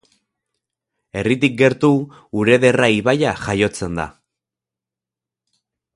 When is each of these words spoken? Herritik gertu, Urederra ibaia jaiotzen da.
Herritik 1.19 1.59
gertu, 1.59 1.91
Urederra 2.43 2.89
ibaia 2.97 3.37
jaiotzen 3.45 4.03
da. 4.03 4.11